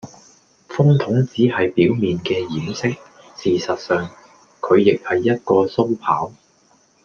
[0.67, 2.97] 風筒只係表面嘅掩飾，
[3.37, 4.09] 事實上，
[4.59, 6.31] 佢亦係一個鬚刨